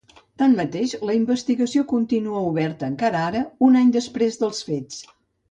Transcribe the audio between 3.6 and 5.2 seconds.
un any després dels fets.